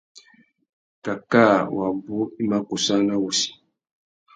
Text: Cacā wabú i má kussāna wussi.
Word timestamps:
Cacā 1.09 1.45
wabú 1.77 2.19
i 2.43 2.51
má 2.51 2.57
kussāna 2.69 3.15
wussi. 3.23 3.51